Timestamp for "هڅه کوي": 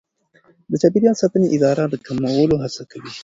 2.63-3.11